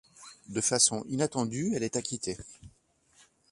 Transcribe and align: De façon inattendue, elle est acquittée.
De 0.49 0.61
façon 0.61 1.05
inattendue, 1.09 1.73
elle 1.75 1.83
est 1.83 1.95
acquittée. 1.95 2.35